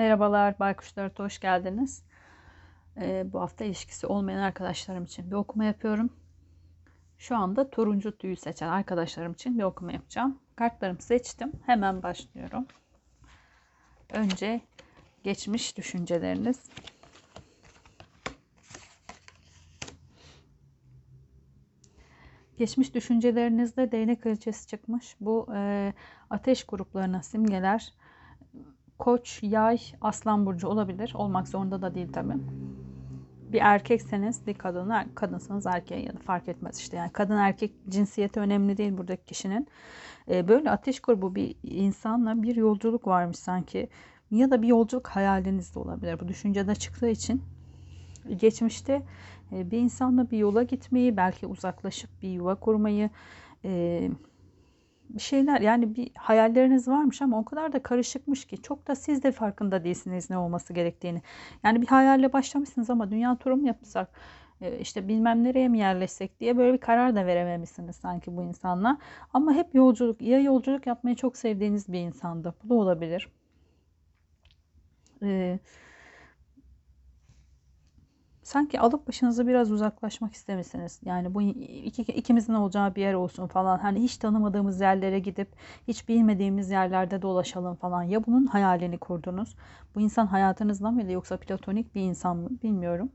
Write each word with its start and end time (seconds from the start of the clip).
Merhabalar 0.00 0.58
Baykuşlar, 0.58 1.12
hoş 1.16 1.40
geldiniz. 1.40 2.02
Ee, 2.96 3.24
bu 3.32 3.40
hafta 3.40 3.64
ilişkisi 3.64 4.06
olmayan 4.06 4.38
arkadaşlarım 4.38 5.04
için 5.04 5.30
bir 5.30 5.36
okuma 5.36 5.64
yapıyorum. 5.64 6.12
Şu 7.18 7.36
anda 7.36 7.70
turuncu 7.70 8.18
tüyü 8.18 8.36
seçen 8.36 8.68
arkadaşlarım 8.68 9.32
için 9.32 9.58
bir 9.58 9.62
okuma 9.62 9.92
yapacağım. 9.92 10.38
Kartlarımı 10.56 11.02
seçtim. 11.02 11.52
Hemen 11.66 12.02
başlıyorum. 12.02 12.66
Önce 14.12 14.60
geçmiş 15.22 15.76
düşünceleriniz. 15.76 16.70
Geçmiş 22.58 22.94
düşüncelerinizde 22.94 23.92
değnek 23.92 24.22
kraliçesi 24.22 24.66
çıkmış. 24.66 25.16
Bu 25.20 25.48
e, 25.54 25.92
ateş 26.30 26.64
gruplarına 26.64 27.22
simgeler 27.22 27.92
Koç, 29.00 29.38
yay, 29.42 29.78
aslan 30.00 30.46
burcu 30.46 30.68
olabilir. 30.68 31.12
Olmak 31.14 31.48
zorunda 31.48 31.82
da 31.82 31.94
değil 31.94 32.12
tabi. 32.12 32.32
Bir 33.52 33.60
erkekseniz 33.60 34.46
bir 34.46 34.54
kadın, 34.54 34.92
kadınsanız 35.14 35.66
erkeğe 35.66 36.00
ya 36.00 36.14
da 36.14 36.18
fark 36.18 36.48
etmez 36.48 36.78
işte. 36.78 36.96
Yani 36.96 37.10
kadın 37.12 37.36
erkek 37.36 37.72
cinsiyeti 37.88 38.40
önemli 38.40 38.76
değil 38.76 38.98
buradaki 38.98 39.24
kişinin. 39.24 39.68
Ee, 40.30 40.48
böyle 40.48 40.70
ateş 40.70 41.00
grubu 41.00 41.34
bir 41.34 41.54
insanla 41.62 42.42
bir 42.42 42.56
yolculuk 42.56 43.06
varmış 43.06 43.36
sanki. 43.36 43.88
Ya 44.30 44.50
da 44.50 44.62
bir 44.62 44.68
yolculuk 44.68 45.08
hayaliniz 45.08 45.74
de 45.74 45.78
olabilir. 45.78 46.20
Bu 46.20 46.28
düşüncede 46.28 46.74
çıktığı 46.74 47.08
için 47.08 47.42
geçmişte 48.36 49.02
e, 49.52 49.70
bir 49.70 49.78
insanla 49.78 50.30
bir 50.30 50.38
yola 50.38 50.62
gitmeyi, 50.62 51.16
belki 51.16 51.46
uzaklaşıp 51.46 52.10
bir 52.22 52.28
yuva 52.28 52.54
kurmayı, 52.54 53.10
e, 53.64 54.10
bir 55.14 55.20
şeyler 55.20 55.60
yani 55.60 55.96
bir 55.96 56.10
hayalleriniz 56.14 56.88
varmış 56.88 57.22
ama 57.22 57.38
o 57.38 57.44
kadar 57.44 57.72
da 57.72 57.82
karışıkmış 57.82 58.44
ki 58.44 58.62
çok 58.62 58.88
da 58.88 58.94
siz 58.94 59.22
de 59.22 59.32
farkında 59.32 59.84
değilsiniz 59.84 60.30
ne 60.30 60.38
olması 60.38 60.72
gerektiğini. 60.72 61.22
Yani 61.64 61.82
bir 61.82 61.86
hayalle 61.86 62.32
başlamışsınız 62.32 62.90
ama 62.90 63.10
dünya 63.10 63.36
turu 63.36 63.56
mu 63.56 63.66
yapsak 63.66 64.08
e, 64.60 64.78
işte 64.78 65.08
bilmem 65.08 65.44
nereye 65.44 65.68
mi 65.68 65.78
yerleşsek 65.78 66.40
diye 66.40 66.56
böyle 66.56 66.72
bir 66.72 66.78
karar 66.78 67.16
da 67.16 67.26
verememişsiniz 67.26 67.96
sanki 67.96 68.36
bu 68.36 68.42
insanla. 68.42 68.98
Ama 69.34 69.52
hep 69.54 69.74
yolculuk 69.74 70.22
ya 70.22 70.40
yolculuk 70.40 70.86
yapmayı 70.86 71.16
çok 71.16 71.36
sevdiğiniz 71.36 71.92
bir 71.92 72.00
insandı. 72.00 72.54
Bu 72.64 72.68
da 72.68 72.74
olabilir. 72.74 73.28
Ee, 75.22 75.58
sanki 78.50 78.80
alıp 78.80 79.08
başınıza 79.08 79.46
biraz 79.46 79.72
uzaklaşmak 79.72 80.34
istemişsiniz. 80.34 81.00
Yani 81.04 81.34
bu 81.34 81.42
iki, 81.42 82.02
ikimizin 82.02 82.54
olacağı 82.54 82.94
bir 82.94 83.02
yer 83.02 83.14
olsun 83.14 83.46
falan. 83.46 83.78
Hani 83.78 84.02
hiç 84.02 84.16
tanımadığımız 84.16 84.80
yerlere 84.80 85.18
gidip 85.18 85.48
hiç 85.88 86.08
bilmediğimiz 86.08 86.70
yerlerde 86.70 87.22
dolaşalım 87.22 87.76
falan. 87.76 88.02
Ya 88.02 88.26
bunun 88.26 88.46
hayalini 88.46 88.98
kurdunuz. 88.98 89.56
Bu 89.94 90.00
insan 90.00 90.26
hayatınızda 90.26 90.90
mıydı 90.90 91.12
yoksa 91.12 91.36
platonik 91.36 91.94
bir 91.94 92.00
insan 92.00 92.36
mı 92.36 92.48
bilmiyorum. 92.62 93.12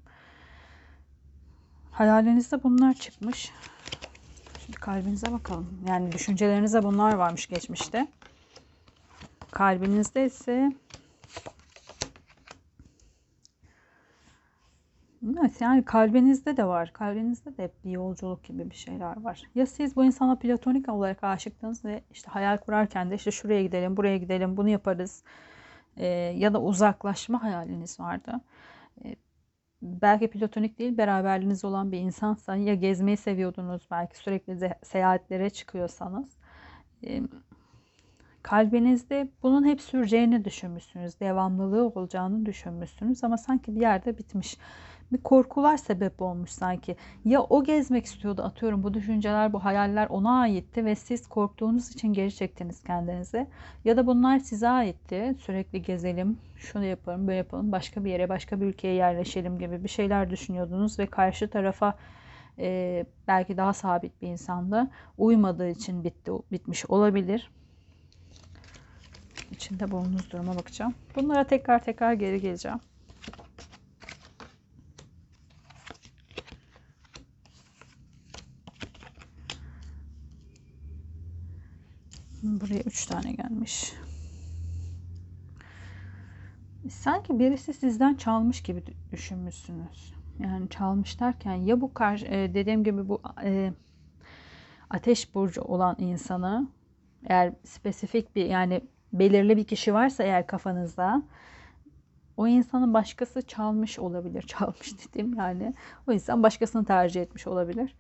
Hayalinizde 1.92 2.64
bunlar 2.64 2.94
çıkmış. 2.94 3.52
Şimdi 4.66 4.80
kalbinize 4.80 5.32
bakalım. 5.32 5.68
Yani 5.88 6.12
düşüncelerinize 6.12 6.84
bunlar 6.84 7.14
varmış 7.14 7.48
geçmişte. 7.48 8.08
Kalbinizde 9.52 10.26
ise 10.26 10.72
Evet 15.26 15.62
yani 15.62 15.86
kalbinizde 15.86 16.58
de 16.58 16.66
var. 16.66 16.94
Kalbinizde 16.94 17.58
de 17.58 17.64
hep 17.64 17.84
bir 17.86 17.92
yolculuk 17.92 18.44
gibi 18.44 18.70
bir 18.70 18.76
şeyler 18.76 19.22
var. 19.22 19.44
Ya 19.56 19.66
siz 19.66 19.96
bu 19.96 20.06
insana 20.06 20.36
platonik 20.36 20.90
olarak 20.90 21.24
aşıktınız 21.24 21.86
ve 21.86 22.04
işte 22.12 22.32
hayal 22.32 22.58
kurarken 22.58 23.12
de 23.12 23.16
işte 23.16 23.32
şuraya 23.32 23.64
gidelim, 23.64 23.98
buraya 23.98 24.18
gidelim, 24.18 24.58
bunu 24.58 24.70
yaparız. 24.70 25.24
Ee, 25.98 26.06
ya 26.38 26.54
da 26.54 26.62
uzaklaşma 26.62 27.44
hayaliniz 27.44 28.00
vardı. 28.00 28.42
Ee, 29.06 29.16
belki 29.82 30.30
platonik 30.30 30.80
değil, 30.80 30.98
beraberliğiniz 30.98 31.66
olan 31.66 31.92
bir 31.92 32.00
insansa 32.00 32.56
ya 32.56 32.76
gezmeyi 32.76 33.18
seviyordunuz, 33.18 33.88
belki 33.92 34.18
sürekli 34.18 34.74
seyahatlere 34.84 35.50
çıkıyorsanız. 35.50 36.38
Ee, 37.08 37.22
kalbinizde 38.44 39.30
bunun 39.44 39.66
hep 39.66 39.82
süreceğini 39.82 40.46
düşünmüşsünüz. 40.46 41.20
Devamlılığı 41.20 41.88
olacağını 41.88 42.46
düşünmüşsünüz 42.46 43.24
ama 43.24 43.38
sanki 43.38 43.76
bir 43.76 43.82
yerde 43.82 44.18
bitmiş 44.18 44.58
bir 45.12 45.18
korkular 45.18 45.78
sebep 45.78 46.22
olmuş 46.22 46.50
sanki. 46.50 46.96
Ya 47.26 47.42
o 47.42 47.64
gezmek 47.64 48.06
istiyordu 48.06 48.42
atıyorum 48.44 48.84
bu 48.84 48.94
düşünceler, 48.94 49.54
bu 49.54 49.66
hayaller 49.66 50.08
ona 50.08 50.40
aitti 50.40 50.86
ve 50.86 50.96
siz 50.96 51.28
korktuğunuz 51.28 51.90
için 51.92 52.14
geri 52.14 52.36
çektiniz 52.36 52.84
kendinizi. 52.84 53.48
Ya 53.86 53.98
da 53.98 54.08
bunlar 54.08 54.40
size 54.40 54.70
aitti. 54.70 55.36
Sürekli 55.40 55.82
gezelim, 55.82 56.38
şunu 56.56 56.84
yapalım, 56.86 57.28
böyle 57.28 57.38
yapalım, 57.38 57.72
başka 57.72 58.06
bir 58.06 58.12
yere, 58.12 58.30
başka 58.30 58.62
bir 58.62 58.66
ülkeye 58.66 58.94
yerleşelim 58.94 59.60
gibi 59.60 59.84
bir 59.84 59.90
şeyler 59.90 60.30
düşünüyordunuz 60.30 61.00
ve 61.00 61.06
karşı 61.06 61.50
tarafa 61.50 61.98
e, 62.60 63.06
belki 63.28 63.58
daha 63.58 63.74
sabit 63.74 64.22
bir 64.22 64.28
insanda 64.28 64.92
uymadığı 65.18 65.70
için 65.70 66.04
bitti, 66.04 66.32
bitmiş 66.52 66.86
olabilir. 66.86 67.52
İçinde 69.52 69.92
bulunduğunuz 69.92 70.32
duruma 70.32 70.56
bakacağım. 70.56 70.94
Bunlara 71.16 71.44
tekrar 71.44 71.84
tekrar 71.84 72.14
geri 72.14 72.42
geleceğim. 72.42 72.80
Buraya 82.46 82.80
üç 82.80 83.06
tane 83.06 83.32
gelmiş. 83.34 83.94
Sanki 86.90 87.40
birisi 87.40 87.74
sizden 87.74 88.16
çalmış 88.16 88.62
gibi 88.62 88.84
düşünmüşsünüz. 89.12 90.14
Yani 90.40 90.70
çalmış 90.70 91.20
derken 91.20 91.54
ya 91.54 91.82
bu 91.82 91.94
karşı 91.94 92.26
e, 92.26 92.54
dediğim 92.54 92.84
gibi 92.84 93.10
bu 93.10 93.22
e, 93.44 93.74
ateş 94.90 95.36
burcu 95.36 95.62
olan 95.62 95.96
insanı 96.00 96.68
eğer 97.26 97.54
spesifik 97.64 98.36
bir 98.36 98.46
yani 98.46 98.82
belirli 99.14 99.58
bir 99.58 99.64
kişi 99.64 99.94
varsa 99.94 100.24
eğer 100.24 100.48
kafanızda 100.48 101.24
o 102.38 102.48
insanın 102.48 102.94
başkası 102.94 103.42
çalmış 103.42 104.00
olabilir. 104.00 104.42
Çalmış 104.48 104.94
dedim 105.00 105.34
yani. 105.38 105.74
O 106.08 106.12
insan 106.12 106.44
başkasını 106.44 106.86
tercih 106.86 107.22
etmiş 107.22 107.48
olabilir. 107.48 107.96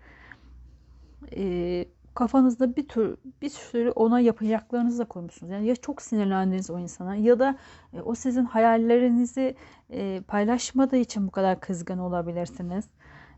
Ee, 1.35 1.85
kafanızda 2.15 2.75
bir 2.75 2.87
tür 2.87 3.17
bir 3.41 3.49
sürü 3.49 3.89
ona 3.89 4.19
yapacaklarınızı 4.19 4.99
da 4.99 5.05
koymuşsunuz. 5.05 5.51
Yani 5.51 5.67
ya 5.67 5.75
çok 5.75 6.01
sinirlendiniz 6.01 6.69
o 6.69 6.79
insana 6.79 7.15
ya 7.15 7.39
da 7.39 7.57
e, 7.93 8.01
o 8.01 8.15
sizin 8.15 8.45
hayallerinizi 8.45 9.55
e, 9.89 10.21
paylaşmadığı 10.27 10.97
için 10.97 11.27
bu 11.27 11.31
kadar 11.31 11.59
kızgın 11.59 11.97
olabilirsiniz. 11.97 12.85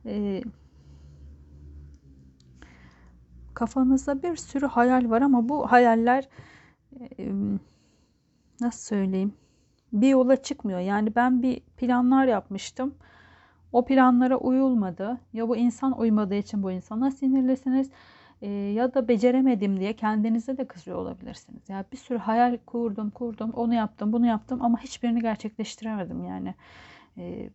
E, 0.06 0.42
kafanızda 3.54 4.24
bir 4.24 4.36
sürü 4.36 4.66
hayal 4.66 5.10
var 5.10 5.22
ama 5.22 5.50
bu 5.50 5.72
hayaller 5.72 6.30
nasıl 8.62 8.80
söyleyeyim 8.80 9.34
bir 9.94 10.10
yola 10.10 10.36
çıkmıyor. 10.36 10.80
Yani 10.80 11.16
ben 11.16 11.44
bir 11.44 11.60
planlar 11.60 12.26
yapmıştım. 12.26 12.96
O 13.74 13.86
planlara 13.86 14.38
uyulmadı. 14.38 15.18
Ya 15.34 15.50
bu 15.50 15.58
insan 15.58 16.00
uymadığı 16.00 16.36
için 16.36 16.64
bu 16.64 16.72
insana 16.72 17.12
sinirlisiniz 17.12 17.90
e, 18.42 18.50
ya 18.50 18.94
da 18.94 19.08
beceremedim 19.08 19.80
diye 19.80 19.96
kendinize 19.96 20.58
de 20.58 20.68
kızıyor 20.68 20.98
olabilirsiniz. 20.98 21.70
Yani 21.70 21.86
bir 21.92 21.98
sürü 21.98 22.18
hayal 22.18 22.58
kurdum, 22.66 23.10
kurdum, 23.10 23.52
onu 23.52 23.74
yaptım, 23.74 24.14
bunu 24.14 24.26
yaptım 24.26 24.62
ama 24.62 24.80
hiçbirini 24.80 25.22
gerçekleştiremedim 25.22 26.24
yani. 26.24 26.56
E, 27.18 27.50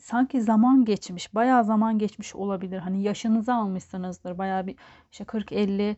sanki 0.00 0.42
zaman 0.42 0.84
geçmiş, 0.84 1.34
bayağı 1.34 1.64
zaman 1.64 1.98
geçmiş 1.98 2.34
olabilir. 2.34 2.78
Hani 2.78 3.02
yaşınızı 3.02 3.54
almışsınızdır. 3.54 4.38
Bayağı 4.38 4.66
bir 4.66 4.76
işte 5.12 5.24
40, 5.24 5.52
50, 5.52 5.96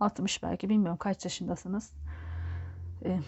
60 0.00 0.42
belki 0.42 0.68
bilmiyorum 0.68 0.98
kaç 0.98 1.24
yaşındasınız. 1.24 1.92
E, 3.04 3.18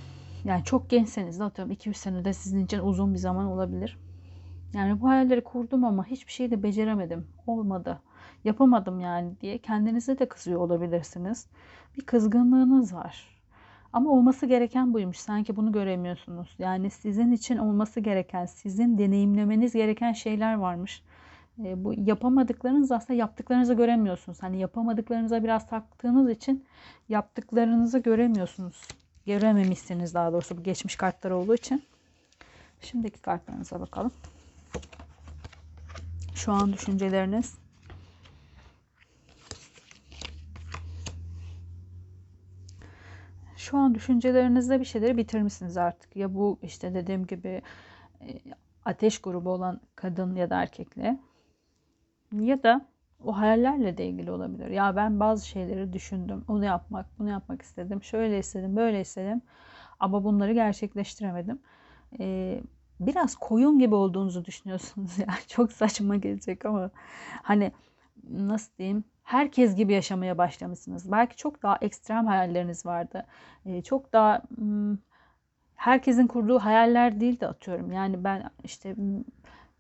yani 0.45 0.65
çok 0.65 0.91
gençseniz 0.91 1.41
de 1.41 1.45
atıyorum 1.45 1.75
2-3 1.75 1.95
sene 1.95 2.25
de 2.25 2.33
sizin 2.33 2.65
için 2.65 2.79
uzun 2.79 3.15
bir 3.15 3.19
zaman 3.19 3.47
olabilir. 3.47 3.99
Yani 4.75 5.01
bu 5.01 5.09
hayalleri 5.09 5.45
kurdum 5.45 5.85
ama 5.85 6.07
hiçbir 6.07 6.33
şey 6.33 6.51
de 6.51 6.63
beceremedim. 6.63 7.27
Olmadı 7.47 8.01
yapamadım 8.45 9.01
yani 9.01 9.41
diye 9.41 9.59
kendinize 9.59 10.19
de 10.19 10.29
kızıyor 10.29 10.61
olabilirsiniz. 10.61 11.47
Bir 11.99 12.03
kızgınlığınız 12.03 12.95
var. 12.95 13.41
Ama 13.93 14.11
olması 14.11 14.47
gereken 14.47 14.95
buymuş. 14.95 15.17
Sanki 15.17 15.57
bunu 15.57 15.73
göremiyorsunuz. 15.73 16.55
Yani 16.59 16.91
sizin 16.91 17.33
için 17.33 17.57
olması 17.57 18.01
gereken, 18.01 18.47
sizin 18.47 18.99
deneyimlemeniz 18.99 19.73
gereken 19.73 20.13
şeyler 20.13 20.55
varmış. 20.55 21.03
E, 21.65 21.85
bu 21.85 21.95
yapamadıklarınız 21.97 22.93
aslında 22.93 23.19
yaptıklarınızı 23.19 23.75
göremiyorsunuz. 23.75 24.43
Hani 24.43 24.59
yapamadıklarınıza 24.59 25.45
biraz 25.45 25.67
taktığınız 25.67 26.31
için 26.31 26.65
yaptıklarınızı 27.09 27.99
göremiyorsunuz. 27.99 28.83
Görememişsiniz 29.27 30.15
daha 30.15 30.33
doğrusu 30.33 30.59
bu 30.59 30.63
geçmiş 30.63 30.97
kartlar 30.97 31.31
olduğu 31.31 31.55
için. 31.55 31.83
Şimdiki 32.81 33.23
kartlarınıza 33.23 33.81
bakalım. 33.81 34.13
Şu 36.35 36.53
an 36.53 36.73
düşünceleriniz 36.73 37.60
şu 43.71 43.79
an 43.79 43.95
düşüncelerinizde 43.95 44.81
bir 44.81 44.85
şeyleri 44.85 45.17
bitirmişsiniz 45.17 45.77
artık. 45.77 46.17
Ya 46.17 46.35
bu 46.35 46.59
işte 46.63 46.95
dediğim 46.95 47.27
gibi 47.27 47.63
e, 48.21 48.29
ateş 48.85 49.21
grubu 49.21 49.51
olan 49.51 49.81
kadın 49.97 50.35
ya 50.37 50.51
da 50.51 50.63
erkekle 50.63 51.19
ya 52.33 52.63
da 52.63 52.87
o 53.25 53.37
hayallerle 53.39 53.99
de 53.99 54.07
ilgili 54.07 54.31
olabilir. 54.31 54.69
Ya 54.71 54.97
ben 54.97 55.21
bazı 55.21 55.49
şeyleri 55.49 55.93
düşündüm. 55.93 56.45
Onu 56.49 56.65
yapmak, 56.65 57.07
bunu 57.19 57.29
yapmak 57.31 57.63
istedim. 57.63 58.03
Şöyle 58.03 58.39
istedim, 58.39 58.77
böyle 58.77 59.01
istedim. 59.01 59.43
Ama 60.01 60.25
bunları 60.25 60.53
gerçekleştiremedim. 60.53 61.59
Ee, 62.21 62.61
biraz 63.01 63.37
koyun 63.37 63.79
gibi 63.79 63.95
olduğunuzu 63.95 64.45
düşünüyorsunuz 64.45 65.19
ya. 65.19 65.27
Çok 65.49 65.73
saçma 65.73 66.17
gelecek 66.17 66.67
ama 66.67 66.91
hani 67.43 67.73
nasıl 68.31 68.73
diyeyim? 68.79 69.05
Herkes 69.31 69.77
gibi 69.77 69.93
yaşamaya 69.93 70.39
başlamışsınız. 70.39 71.13
Belki 71.13 71.37
çok 71.37 71.63
daha 71.63 71.79
ekstrem 71.81 72.27
hayalleriniz 72.27 72.87
vardı. 72.87 73.27
Ee, 73.67 73.83
çok 73.83 74.13
daha 74.13 74.43
hmm, 74.57 74.97
herkesin 75.77 76.27
kurduğu 76.27 76.59
hayaller 76.59 77.21
değil 77.21 77.41
de 77.41 77.49
atıyorum. 77.49 77.93
Yani 77.93 78.25
ben 78.25 78.51
işte 78.65 78.97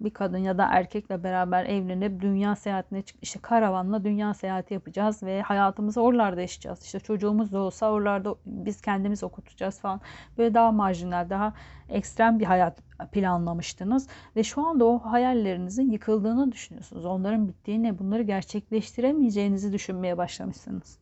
bir 0.00 0.11
kadın 0.11 0.38
ya 0.38 0.58
da 0.58 0.69
erkekle 0.70 1.23
beraber 1.25 1.64
evlenip 1.64 2.20
dünya 2.20 2.56
seyahatine 2.56 3.02
çık 3.02 3.17
işte 3.23 3.41
karavanla 3.43 4.05
dünya 4.05 4.35
seyahati 4.35 4.75
yapacağız 4.75 5.23
ve 5.23 5.43
hayatımızı 5.43 6.00
oralarda 6.00 6.41
yaşayacağız. 6.41 6.82
İşte 6.82 7.00
çocuğumuz 7.00 7.52
da 7.52 7.58
olsa 7.58 7.91
oralarda 7.91 8.35
biz 8.47 8.81
kendimiz 8.81 9.25
okutacağız 9.25 9.81
falan. 9.81 10.00
Böyle 10.38 10.55
daha 10.55 10.73
marjinal, 10.73 11.31
daha 11.31 11.55
ekstrem 11.88 12.38
bir 12.41 12.44
hayat 12.44 12.79
planlamıştınız 13.12 14.08
ve 14.37 14.43
şu 14.43 14.67
anda 14.67 14.85
o 14.85 14.99
hayallerinizin 14.99 15.91
yıkıldığını 15.91 16.53
düşünüyorsunuz. 16.53 17.05
Onların 17.05 17.49
bittiğini, 17.49 17.99
bunları 17.99 18.23
gerçekleştiremeyeceğinizi 18.23 19.73
düşünmeye 19.73 20.19
başlamışsınız. 20.19 20.99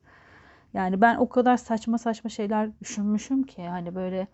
Yani 0.74 1.00
ben 1.00 1.16
o 1.16 1.28
kadar 1.28 1.56
saçma 1.56 1.98
saçma 1.98 2.30
şeyler 2.30 2.80
düşünmüşüm 2.80 3.42
ki 3.42 3.60
yani 3.60 3.94
böyle 3.94 4.26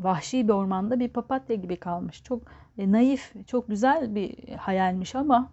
vahşi 0.00 0.48
bir 0.48 0.52
ormanda 0.52 1.00
bir 1.00 1.08
papatya 1.08 1.56
gibi 1.56 1.76
kalmış. 1.76 2.22
Çok 2.22 2.42
e, 2.78 2.92
naif, 2.92 3.46
çok 3.46 3.68
güzel 3.68 4.14
bir 4.14 4.54
hayalmiş 4.54 5.14
ama 5.14 5.52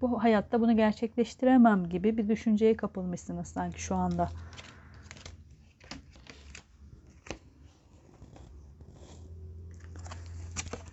bu 0.00 0.22
hayatta 0.22 0.60
bunu 0.60 0.76
gerçekleştiremem 0.76 1.88
gibi 1.88 2.16
bir 2.16 2.28
düşünceye 2.28 2.76
kapılmışsınız 2.76 3.48
sanki 3.48 3.82
şu 3.82 3.94
anda. 3.94 4.28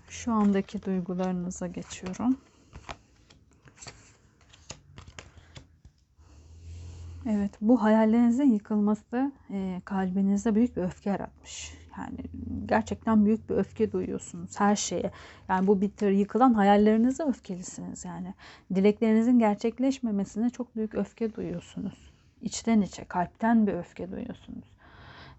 Şu 0.10 0.34
andaki 0.34 0.86
duygularınıza 0.86 1.68
geçiyorum. 1.68 2.38
Evet, 7.30 7.52
bu 7.62 7.84
hayallerinizin 7.84 8.54
yıkılması 8.54 9.32
e, 9.52 9.82
kalbinizde 9.86 10.56
büyük 10.56 10.78
bir 10.78 10.82
öfke 10.82 11.10
yaratmış. 11.10 11.85
Yani 11.98 12.18
gerçekten 12.66 13.26
büyük 13.26 13.50
bir 13.50 13.56
öfke 13.56 13.92
duyuyorsunuz 13.92 14.60
her 14.60 14.76
şeye. 14.76 15.12
Yani 15.50 15.68
bu 15.68 15.82
bitir 15.82 16.12
yıkılan 16.12 16.54
hayallerinize 16.54 17.24
öfkelisiniz 17.24 18.06
yani. 18.06 18.34
Dileklerinizin 18.76 19.40
gerçekleşmemesine 19.40 20.50
çok 20.50 20.76
büyük 20.76 20.96
öfke 20.96 21.36
duyuyorsunuz. 21.36 22.12
İçten 22.42 22.82
içe, 22.82 23.06
kalpten 23.06 23.68
bir 23.68 23.74
öfke 23.74 24.12
duyuyorsunuz. 24.12 24.66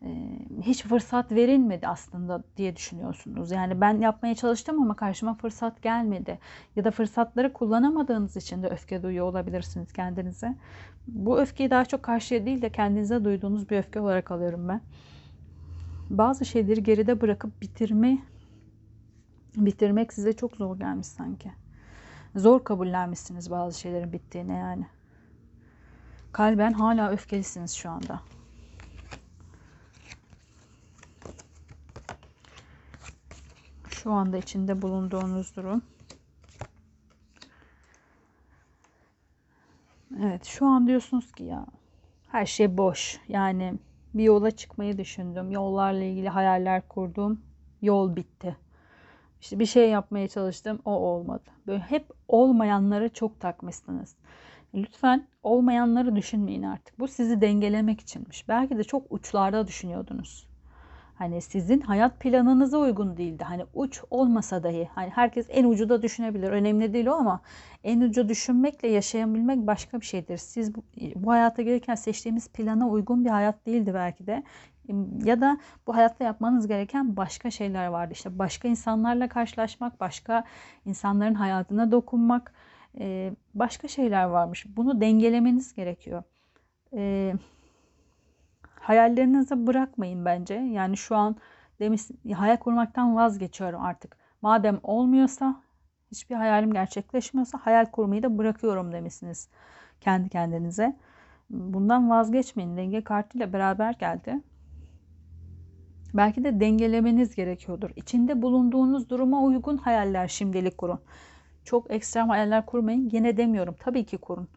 Ee, 0.03 0.39
hiç 0.63 0.85
fırsat 0.85 1.33
verilmedi 1.33 1.89
aslında 1.89 2.43
diye 2.57 2.77
düşünüyorsunuz. 2.77 3.51
Yani 3.51 3.81
ben 3.81 4.01
yapmaya 4.01 4.35
çalıştım 4.35 4.83
ama 4.83 4.97
karşıma 4.97 5.35
fırsat 5.35 5.83
gelmedi. 5.83 6.39
Ya 6.77 6.85
da 6.85 6.91
fırsatları 6.91 7.53
kullanamadığınız 7.53 8.37
için 8.37 8.63
de 8.63 8.69
öfke 8.69 9.03
duyuyor 9.03 9.27
olabilirsiniz 9.27 9.93
kendinize. 9.93 10.55
Bu 11.07 11.41
öfkeyi 11.41 11.71
daha 11.71 11.85
çok 11.85 12.03
karşıya 12.03 12.47
değil 12.47 12.63
de 12.63 12.71
kendinize 12.71 13.25
duyduğunuz 13.25 13.71
bir 13.71 13.79
öfke 13.79 14.01
olarak 14.01 14.31
alıyorum 14.31 14.69
ben 14.69 14.81
bazı 16.11 16.45
şeyleri 16.45 16.83
geride 16.83 17.21
bırakıp 17.21 17.63
bitirme 17.63 18.19
bitirmek 19.57 20.13
size 20.13 20.33
çok 20.33 20.57
zor 20.57 20.79
gelmiş 20.79 21.07
sanki. 21.07 21.53
Zor 22.37 22.65
kabullenmişsiniz 22.65 23.51
bazı 23.51 23.81
şeylerin 23.81 24.13
bittiğine 24.13 24.55
yani. 24.55 24.87
Kalben 26.33 26.73
hala 26.73 27.11
öfkelisiniz 27.11 27.73
şu 27.73 27.91
anda. 27.91 28.21
Şu 33.89 34.13
anda 34.13 34.37
içinde 34.37 34.83
bulunduğunuz 34.83 35.57
durum. 35.57 35.83
Evet 40.21 40.45
şu 40.45 40.67
an 40.67 40.87
diyorsunuz 40.87 41.33
ki 41.33 41.45
ya 41.45 41.67
her 42.29 42.47
şey 42.47 42.77
boş. 42.77 43.21
Yani 43.29 43.75
bir 44.19 44.25
yola 44.25 44.51
çıkmayı 44.51 44.99
düşündüm. 44.99 45.51
Yollarla 45.51 46.05
ilgili 46.05 46.29
hayaller 46.29 46.89
kurdum. 46.89 47.41
Yol 47.83 48.17
bitti. 48.17 48.57
İşte 49.41 49.59
bir 49.59 49.67
şey 49.67 49.91
yapmaya 49.91 50.29
çalıştım. 50.29 50.79
O 50.85 50.91
olmadı. 50.91 51.51
Böyle 51.67 51.79
hep 51.79 52.11
olmayanları 52.29 53.09
çok 53.09 53.41
takmışsınız. 53.41 54.17
Lütfen 54.75 55.27
olmayanları 55.43 56.17
düşünmeyin 56.17 56.63
artık. 56.63 56.99
Bu 56.99 57.09
sizi 57.09 57.41
dengelemek 57.41 58.01
içinmiş. 58.01 58.49
Belki 58.49 58.79
de 58.79 58.85
çok 58.85 59.07
uçlarda 59.11 59.67
düşünüyordunuz. 59.67 60.47
Hani 61.19 61.43
sizin 61.43 61.81
hayat 61.81 62.21
planınıza 62.21 62.79
uygun 62.79 63.17
değildi. 63.17 63.45
Hani 63.45 63.65
uç 63.75 64.03
olmasa 64.11 64.63
dahi 64.63 64.89
hani 64.95 65.11
herkes 65.11 65.47
en 65.51 65.65
ucu 65.65 65.89
da 65.89 66.03
düşünebilir. 66.03 66.49
Önemli 66.49 66.93
değil 66.93 67.07
o 67.07 67.13
ama 67.13 67.41
en 67.85 68.01
ucu 68.01 68.29
düşünmekle 68.29 68.89
yaşayabilmek 68.89 69.67
başka 69.67 70.01
bir 70.01 70.07
şeydir. 70.07 70.37
Siz 70.37 70.75
bu, 70.75 70.83
bu 71.15 71.31
hayata 71.31 71.63
gelirken 71.63 71.95
seçtiğimiz 71.95 72.49
plana 72.49 72.89
uygun 72.89 73.25
bir 73.25 73.31
hayat 73.31 73.67
değildi 73.67 73.95
belki 73.95 74.27
de. 74.27 74.43
Ya 75.25 75.41
da 75.41 75.59
bu 75.87 75.97
hayatta 75.97 76.25
yapmanız 76.25 76.67
gereken 76.69 77.17
başka 77.17 77.51
şeyler 77.51 77.87
vardı. 77.87 78.13
İşte 78.13 78.39
başka 78.39 78.69
insanlarla 78.69 79.29
karşılaşmak, 79.29 80.01
başka 80.01 80.45
insanların 80.87 81.35
hayatına 81.35 81.93
dokunmak, 81.93 82.55
başka 83.55 83.89
şeyler 83.89 84.25
varmış. 84.25 84.67
Bunu 84.77 85.01
dengelemeniz 85.01 85.75
gerekiyor. 85.75 86.23
Hayallerinizi 88.87 89.67
bırakmayın 89.67 90.25
bence. 90.25 90.55
Yani 90.55 90.97
şu 90.97 91.17
an 91.17 91.37
demiş 91.81 92.03
hayal 92.35 92.57
kurmaktan 92.57 93.17
vazgeçiyorum 93.17 93.81
artık. 93.81 94.17
Madem 94.43 94.81
olmuyorsa 94.83 95.63
hiçbir 96.11 96.35
hayalim 96.35 96.73
gerçekleşmiyorsa 96.73 97.59
hayal 97.63 97.87
kurmayı 97.87 98.23
da 98.23 98.39
bırakıyorum 98.39 98.93
demişsiniz 98.93 99.49
kendi 100.01 100.29
kendinize. 100.29 100.97
Bundan 101.51 102.11
vazgeçmeyin. 102.11 102.77
Denge 102.77 103.05
kartıyla 103.05 103.53
beraber 103.53 103.93
geldi. 103.93 104.41
Belki 106.15 106.45
de 106.45 106.61
dengelemeniz 106.61 107.35
gerekiyordur. 107.35 107.91
İçinde 107.97 108.43
bulunduğunuz 108.43 109.11
duruma 109.11 109.43
uygun 109.43 109.77
hayaller 109.77 110.29
şimdilik 110.29 110.79
kurun. 110.79 111.01
Çok 111.65 111.91
ekstrem 111.91 112.29
hayaller 112.29 112.67
kurmayın. 112.67 113.11
Yine 113.13 113.37
demiyorum. 113.37 113.77
Tabii 113.81 114.07
ki 114.07 114.19
kurun. 114.19 114.49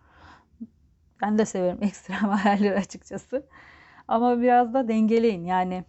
Ben 1.21 1.37
de 1.37 1.45
severim 1.45 1.77
ekstrem 1.83 2.29
hayaller 2.29 2.71
açıkçası. 2.71 3.45
Ama 4.09 4.41
biraz 4.41 4.73
da 4.73 4.87
dengeleyin. 4.87 5.45
Yani 5.45 5.83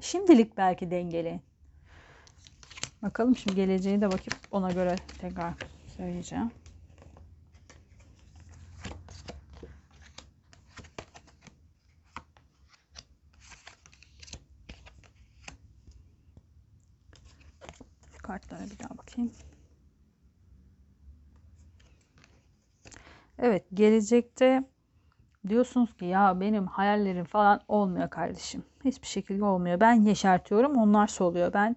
şimdilik 0.00 0.56
belki 0.56 0.90
dengeleyin. 0.90 1.42
Bakalım 3.02 3.36
şimdi 3.36 3.56
geleceği 3.56 4.00
de 4.00 4.10
bakıp 4.10 4.34
ona 4.50 4.70
göre 4.70 4.96
tekrar 5.18 5.54
söyleyeceğim. 5.96 6.50
kartlara 18.22 18.60
bir 18.64 18.78
daha 18.78 18.98
bakayım. 18.98 19.30
Evet, 23.38 23.64
gelecekte 23.74 24.64
Diyorsunuz 25.50 25.96
ki 25.96 26.04
ya 26.04 26.40
benim 26.40 26.66
hayallerim 26.66 27.24
falan 27.24 27.60
olmuyor 27.68 28.10
kardeşim. 28.10 28.64
Hiçbir 28.84 29.06
şekilde 29.06 29.44
olmuyor. 29.44 29.80
Ben 29.80 29.92
yeşertiyorum 29.92 30.76
onlar 30.76 31.06
soluyor. 31.06 31.52
Ben 31.52 31.76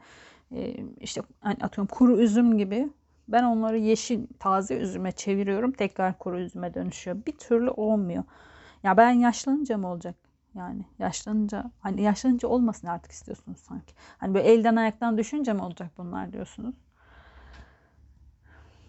e, 0.51 0.75
işte 1.00 1.22
hani 1.42 1.58
atıyorum 1.62 1.88
kuru 1.96 2.22
üzüm 2.22 2.58
gibi 2.58 2.89
ben 3.27 3.44
onları 3.44 3.77
yeşil 3.77 4.27
taze 4.39 4.75
üzüme 4.77 5.12
çeviriyorum. 5.12 5.72
Tekrar 5.72 6.20
kuru 6.20 6.39
üzüme 6.39 6.74
dönüşüyor. 6.74 7.18
Bir 7.27 7.32
türlü 7.38 7.70
olmuyor. 7.70 8.24
Ya 8.84 8.98
ben 8.98 9.12
yaşlanınca 9.12 9.77
mı 9.77 9.88
olacak? 9.88 10.15
Yani 10.56 10.86
yaşlanınca 11.00 11.72
hani 11.80 12.01
yaşlanınca 12.01 12.48
olmasın 12.48 12.88
artık 12.88 13.12
istiyorsunuz 13.12 13.60
sanki. 13.60 13.94
Hani 14.18 14.34
böyle 14.34 14.48
elden 14.48 14.75
ayaktan 14.75 15.18
düşünce 15.18 15.53
mi 15.53 15.62
olacak 15.62 15.92
bunlar 15.98 16.34
diyorsunuz. 16.34 16.75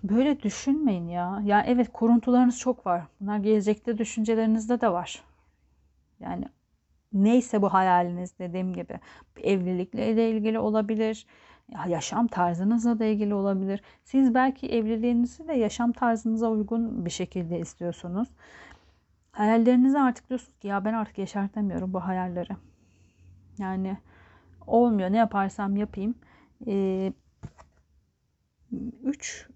Böyle 0.04 0.42
düşünmeyin 0.42 1.08
ya. 1.08 1.40
Ya 1.44 1.64
evet 1.66 1.92
kuruntularınız 1.92 2.58
çok 2.58 2.87
var. 2.87 3.02
Bunlar 3.20 3.38
gelecekte 3.38 3.99
düşüncelerinizde 3.99 4.80
de 4.80 4.92
var. 4.92 5.23
Yani 6.20 6.44
neyse 7.12 7.62
bu 7.62 7.73
hayaliniz 7.75 8.38
dediğim 8.38 8.75
gibi 8.75 9.00
evlilikle 9.42 10.16
de 10.16 10.30
ilgili 10.30 10.58
olabilir. 10.58 11.26
Yaşam 11.88 12.26
tarzınızla 12.26 12.99
da 12.99 13.04
ilgili 13.04 13.34
olabilir. 13.34 13.82
Siz 14.04 14.34
belki 14.34 14.68
evliliğinizi 14.68 15.49
de 15.49 15.52
yaşam 15.52 15.92
tarzınıza 15.92 16.50
uygun 16.50 17.04
bir 17.04 17.11
şekilde 17.11 17.61
istiyorsunuz. 17.61 18.28
hayallerinizi 19.32 19.99
artık 19.99 20.28
diyorsunuz 20.28 20.58
ki 20.58 20.68
ya 20.68 20.84
ben 20.84 20.94
artık 20.94 21.18
yaşartamıyorum 21.18 21.92
bu 21.92 22.00
hayalleri. 22.00 22.52
Yani 23.58 23.99
olmuyor 24.66 25.12
ne 25.12 25.16
yaparsam 25.16 25.76
yapayım. 25.76 26.14
3 26.61 26.68
ee, 26.68 27.12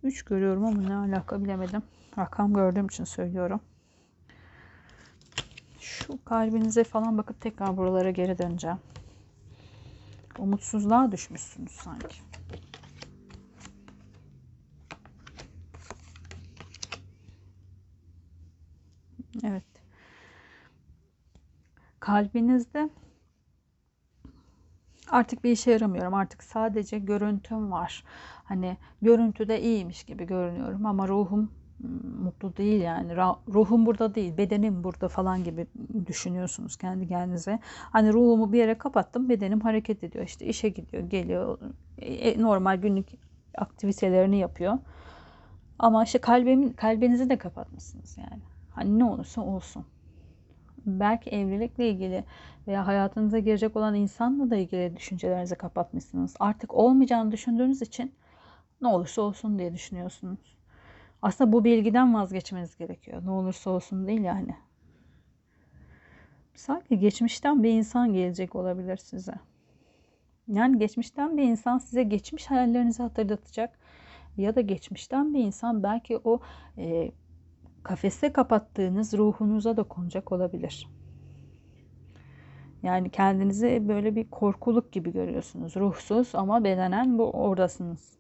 3 0.03 0.23
görüyorum 0.23 0.65
ama 0.65 0.81
ne 0.83 0.95
alaka 0.97 1.45
bilemedim. 1.45 1.83
Rakam 2.19 2.55
gördüğüm 2.55 2.87
için 2.87 3.05
söylüyorum. 3.05 3.61
Şu 5.81 6.25
kalbinize 6.25 6.85
falan 6.85 7.19
bakıp 7.19 7.41
tekrar 7.41 7.77
buralara 7.77 8.11
geri 8.11 8.39
döneceğim. 8.39 8.79
Umutsuzluğa 10.39 11.13
düşmüşsünüz 11.13 11.73
sanki. 11.73 12.17
Evet. 19.45 19.65
Kalbinizde 22.01 22.91
artık 25.11 25.45
bir 25.45 25.51
işe 25.51 25.71
yaramıyorum. 25.71 26.15
Artık 26.15 26.43
sadece 26.43 26.99
görüntüm 26.99 27.73
var. 27.73 28.05
Hani 28.45 28.77
görüntüde 29.03 29.61
iyiymiş 29.63 30.05
gibi 30.05 30.27
görünüyorum 30.27 30.87
ama 30.87 31.09
ruhum 31.09 31.51
hmm, 31.81 32.23
mutlu 32.23 32.57
değil 32.57 32.81
yani. 32.81 33.17
Ruhum 33.49 33.87
burada 33.87 34.15
değil, 34.15 34.37
bedenim 34.37 34.85
burada 34.85 35.09
falan 35.09 35.45
gibi 35.45 35.67
düşünüyorsunuz 36.07 36.77
kendi 36.77 37.09
kendinize. 37.09 37.59
Hani 37.65 38.13
ruhumu 38.13 38.53
bir 38.53 38.59
yere 38.59 38.79
kapattım, 38.79 39.29
bedenim 39.29 39.61
hareket 39.61 40.05
ediyor. 40.05 40.25
İşte 40.25 40.47
işe 40.47 40.69
gidiyor, 40.69 41.03
geliyor. 41.03 41.59
E, 41.99 42.43
normal 42.43 42.77
günlük 42.77 43.09
aktivitelerini 43.59 44.39
yapıyor. 44.39 44.79
Ama 45.79 46.05
işte 46.05 46.19
kalbimin 46.19 46.73
kalbinizi 46.73 47.31
de 47.31 47.39
kapatmışsınız 47.39 48.19
yani. 48.19 48.43
Hani 48.71 48.99
ne 48.99 49.05
olursa 49.05 49.41
olsun. 49.43 49.85
Belki 50.87 51.31
evlilikle 51.31 51.91
ilgili 51.91 52.25
veya 52.67 52.87
hayatınıza 52.87 53.39
girecek 53.39 53.77
olan 53.77 53.95
insanla 53.95 54.51
da 54.51 54.57
ilgili 54.57 54.97
düşüncelerinizi 54.97 55.55
kapatmışsınız. 55.55 56.37
Artık 56.41 56.75
olmayacağını 56.75 57.33
düşündüğünüz 57.33 57.83
için 57.83 58.15
ne 58.81 58.89
olursa 58.89 59.23
olsun 59.23 59.59
diye 59.59 59.75
düşünüyorsunuz. 59.75 60.57
Aslında 61.23 61.53
bu 61.53 61.65
bilgiden 61.65 62.15
vazgeçmeniz 62.15 62.77
gerekiyor. 62.77 63.23
Ne 63.25 63.31
olursa 63.31 63.71
olsun 63.71 64.07
değil 64.07 64.21
yani. 64.21 64.57
Sanki 66.55 66.99
geçmişten 66.99 67.63
bir 67.63 67.71
insan 67.71 68.13
gelecek 68.13 68.55
olabilir 68.55 68.97
size. 68.97 69.35
Yani 70.49 70.79
geçmişten 70.79 71.37
bir 71.37 71.43
insan 71.43 71.79
size 71.79 72.03
geçmiş 72.03 72.47
hayallerinizi 72.47 73.03
hatırlatacak. 73.03 73.79
Ya 74.37 74.55
da 74.55 74.61
geçmişten 74.61 75.35
bir 75.35 75.45
insan 75.45 75.83
belki 75.83 76.19
o 76.25 76.41
e, 76.79 77.13
kafeste 77.89 78.33
kapattığınız 78.33 79.15
ruhunuza 79.15 79.77
dokunacak 79.77 80.33
olabilir. 80.33 80.89
Yani 82.83 83.11
kendinizi 83.11 83.89
böyle 83.89 84.17
bir 84.17 84.31
korkuluk 84.31 84.93
gibi 84.93 85.13
görüyorsunuz. 85.13 85.77
Ruhsuz 85.77 86.35
ama 86.35 86.65
bedenen 86.65 87.19
bu 87.19 87.31
oradasınız. 87.31 88.19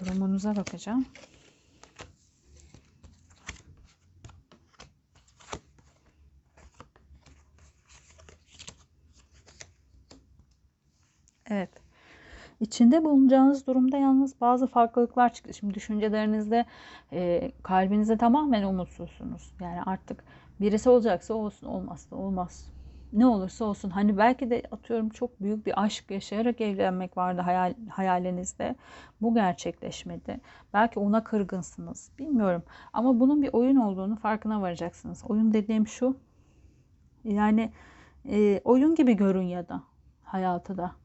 Durumunuza 0.00 0.56
bakacağım. 0.56 1.06
Evet. 11.50 11.81
İçinde 12.62 13.04
bulunacağınız 13.04 13.66
durumda 13.66 13.98
yalnız 13.98 14.40
bazı 14.40 14.66
farklılıklar 14.66 15.32
çıktı. 15.32 15.54
Şimdi 15.54 15.74
düşüncelerinizde, 15.74 16.64
e, 17.12 17.52
kalbinizde 17.62 18.16
tamamen 18.16 18.62
umutsuzsunuz. 18.62 19.54
Yani 19.60 19.82
artık 19.82 20.24
birisi 20.60 20.90
olacaksa 20.90 21.34
olsun, 21.34 21.66
olmazsa 21.66 22.16
olmaz. 22.16 22.68
Ne 23.12 23.26
olursa 23.26 23.64
olsun. 23.64 23.90
Hani 23.90 24.18
belki 24.18 24.50
de 24.50 24.62
atıyorum 24.70 25.08
çok 25.08 25.40
büyük 25.40 25.66
bir 25.66 25.82
aşk 25.84 26.10
yaşayarak 26.10 26.60
evlenmek 26.60 27.16
vardı 27.16 27.40
hayal, 27.40 27.74
hayalinizde. 27.90 28.76
Bu 29.20 29.34
gerçekleşmedi. 29.34 30.40
Belki 30.74 31.00
ona 31.00 31.24
kırgınsınız. 31.24 32.10
Bilmiyorum. 32.18 32.62
Ama 32.92 33.20
bunun 33.20 33.42
bir 33.42 33.50
oyun 33.52 33.76
olduğunu 33.76 34.16
farkına 34.16 34.62
varacaksınız. 34.62 35.24
Oyun 35.28 35.52
dediğim 35.52 35.86
şu. 35.86 36.16
Yani 37.24 37.72
e, 38.28 38.60
oyun 38.64 38.94
gibi 38.94 39.16
görün 39.16 39.46
ya 39.46 39.68
da 39.68 39.82
hayatı 40.24 40.76
da. 40.76 41.01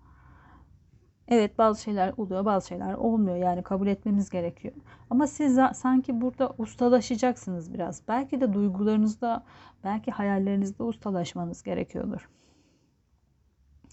Evet 1.27 1.57
bazı 1.57 1.81
şeyler 1.81 2.13
oluyor 2.17 2.45
bazı 2.45 2.67
şeyler 2.67 2.93
olmuyor 2.93 3.37
yani 3.37 3.63
kabul 3.63 3.87
etmemiz 3.87 4.29
gerekiyor. 4.29 4.73
Ama 5.09 5.27
siz 5.27 5.59
sanki 5.73 6.21
burada 6.21 6.53
ustalaşacaksınız 6.57 7.73
biraz. 7.73 8.01
Belki 8.07 8.41
de 8.41 8.53
duygularınızda 8.53 9.43
belki 9.83 10.11
hayallerinizde 10.11 10.83
ustalaşmanız 10.83 11.63
gerekiyordur. 11.63 12.29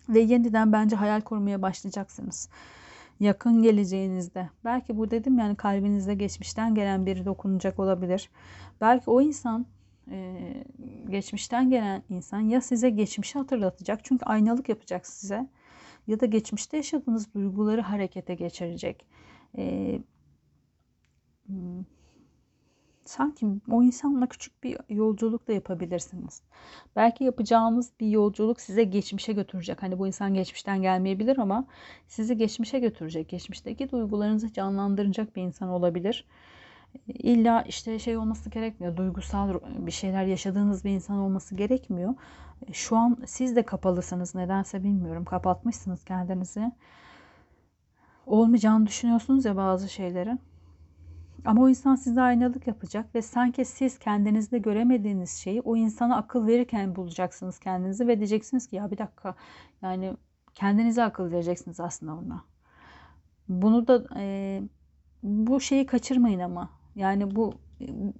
Ve 0.09 0.21
yeniden 0.21 0.73
bence 0.73 0.97
hayal 0.97 1.21
kurmaya 1.21 1.63
başlayacaksınız. 1.63 2.49
Yakın 3.21 3.63
geleceğinizde. 3.63 4.51
Belki 4.65 4.97
bu 4.99 5.11
dedim 5.11 5.39
yani 5.39 5.57
kalbinizde 5.57 6.15
geçmişten 6.15 6.75
gelen 6.75 7.07
biri 7.07 7.25
dokunacak 7.25 7.79
olabilir. 7.79 8.31
Belki 8.81 9.11
o 9.11 9.21
insan 9.21 9.67
geçmişten 11.11 11.71
gelen 11.71 12.03
insan 12.09 12.41
ya 12.41 12.61
size 12.61 12.91
geçmişi 12.91 13.39
hatırlatacak 13.39 14.05
çünkü 14.05 14.25
aynalık 14.25 14.69
yapacak 14.69 15.07
size 15.07 15.49
ya 16.07 16.21
da 16.21 16.27
geçmişte 16.27 16.77
yaşadığınız 16.77 17.35
duyguları 17.35 17.81
harekete 17.81 18.35
geçirecek. 18.35 19.07
Ee, 19.59 20.01
hmm, 21.47 21.85
sanki 23.05 23.47
o 23.71 23.83
insanla 23.83 24.27
küçük 24.27 24.65
bir 24.65 24.77
yolculuk 24.89 25.49
da 25.49 25.53
yapabilirsiniz. 25.53 26.43
Belki 26.97 27.25
yapacağınız 27.25 27.93
bir 28.01 28.07
yolculuk 28.07 28.61
size 28.61 28.85
geçmişe 28.85 29.33
götürecek. 29.33 29.83
Hani 29.83 29.99
bu 29.99 30.07
insan 30.07 30.35
geçmişten 30.35 30.83
gelmeyebilir 30.83 31.39
ama 31.39 31.67
sizi 32.07 32.37
geçmişe 32.37 32.79
götürecek. 32.79 33.29
Geçmişteki 33.29 33.91
duygularınızı 33.91 34.53
canlandıracak 34.53 35.37
bir 35.37 35.43
insan 35.43 35.69
olabilir. 35.69 36.27
İlla 37.09 37.63
işte 37.63 37.99
şey 37.99 38.17
olması 38.17 38.51
gerekmiyor. 38.51 38.97
Duygusal 38.97 39.55
bir 39.79 39.91
şeyler 39.91 40.25
yaşadığınız 40.25 40.85
bir 40.85 40.91
insan 40.91 41.17
olması 41.17 41.55
gerekmiyor. 41.55 42.15
Şu 42.73 42.97
an 42.97 43.19
siz 43.27 43.57
de 43.57 43.63
kapalısınız. 43.63 44.35
Nedense 44.35 44.85
bilmiyorum. 44.85 45.25
Kapatmışsınız 45.25 46.05
kendinizi. 46.05 46.73
Olmayacağını 48.27 48.87
düşünüyorsunuz 48.87 49.45
ya 49.45 49.57
bazı 49.57 49.89
şeyleri. 49.89 50.39
Ama 51.45 51.63
o 51.63 51.69
insan 51.69 51.95
size 51.95 52.21
aynalık 52.21 52.67
yapacak 52.67 53.15
ve 53.15 53.23
sanki 53.23 53.65
siz 53.65 53.99
kendinizde 53.99 54.59
göremediğiniz 54.59 55.31
şeyi 55.31 55.61
o 55.61 55.77
insana 55.77 56.17
akıl 56.17 56.47
verirken 56.47 56.97
bulacaksınız 56.97 57.59
kendinizi 57.59 58.09
ve 58.09 58.19
diyeceksiniz 58.19 58.67
ki 58.67 58.77
ya 58.77 58.91
bir 58.91 58.99
dakika 58.99 59.35
yani 59.83 60.17
kendinize 60.55 61.05
akıl 61.05 61.31
vereceksiniz 61.31 61.81
aslında 61.81 62.15
ona. 62.15 62.45
Bunu 63.49 63.87
da 63.87 64.05
e, 64.17 64.63
bu 65.23 65.61
şeyi 65.61 65.87
kaçırmayın 65.87 66.41
ama 66.41 66.71
yani 66.97 67.37
bu 67.37 67.55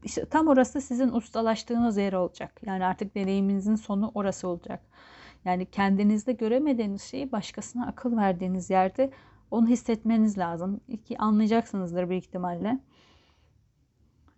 işte 0.05 0.25
tam 0.25 0.49
orası 0.49 0.81
sizin 0.81 1.09
ustalaştığınız 1.09 1.97
yer 1.97 2.13
olacak. 2.13 2.61
Yani 2.67 2.85
artık 2.85 3.15
deneyiminizin 3.15 3.75
sonu 3.75 4.13
orası 4.15 4.49
olacak. 4.49 4.81
Yani 5.45 5.67
kendinizde 5.67 6.33
göremediğiniz 6.33 7.03
şeyi 7.03 7.33
başkasına 7.33 7.87
akıl 7.87 8.17
verdiğiniz 8.17 8.71
yerde 8.71 9.11
onu 9.51 9.69
hissetmeniz 9.69 10.39
lazım. 10.39 10.81
Ki 11.05 11.19
anlayacaksınızdır 11.19 12.09
büyük 12.09 12.25
ihtimalle. 12.25 12.79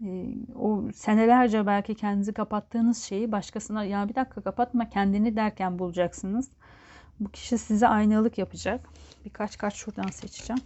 Ee, 0.05 0.35
o 0.55 0.85
senelerce 0.95 1.67
belki 1.67 1.95
kendinizi 1.95 2.33
kapattığınız 2.33 3.03
şeyi 3.03 3.33
başkasına 3.33 3.85
ya 3.85 4.09
bir 4.09 4.15
dakika 4.15 4.41
kapatma 4.41 4.89
kendini 4.91 5.37
derken 5.37 5.79
bulacaksınız. 5.79 6.51
Bu 7.21 7.29
kişi 7.29 7.59
size 7.59 7.89
aynalık 7.89 8.39
yapacak. 8.39 8.89
Birkaç 9.25 9.59
kart 9.59 9.75
şuradan 9.75 10.09
seçeceğim. 10.09 10.63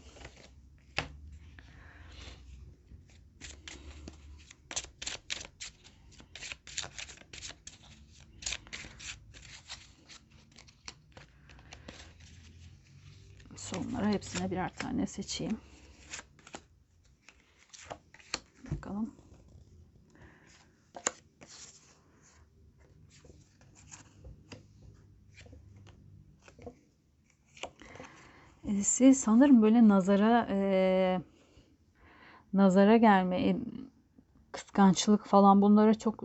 Sonlara 13.71 14.09
hepsine 14.09 14.51
birer 14.51 14.75
tane 14.75 15.07
seçeyim. 15.07 15.59
Bakalım. 18.73 19.15
E, 28.65 28.83
siz 28.83 29.21
sanırım 29.21 29.63
böyle 29.63 29.89
nazara 29.89 30.47
e, 30.51 31.21
nazara 32.53 32.97
gelme, 32.97 33.57
kıskançlık 34.53 35.27
falan 35.27 35.63
bunlara 35.63 35.95
çok 35.95 36.25